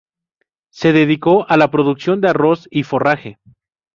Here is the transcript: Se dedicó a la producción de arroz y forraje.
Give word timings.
Se 0.71 0.93
dedicó 0.93 1.47
a 1.47 1.57
la 1.57 1.69
producción 1.69 2.21
de 2.21 2.29
arroz 2.29 2.67
y 2.71 2.81
forraje. 2.81 3.37